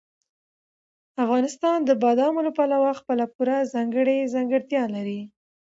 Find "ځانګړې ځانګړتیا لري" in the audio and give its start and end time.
3.73-5.21